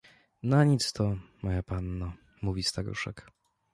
—Na 0.51 0.63
nic 0.63 0.91
to, 0.93 1.17
moja 1.41 1.63
panno— 1.63 2.13
mówi 2.41 2.63
staruszek. 2.63 3.31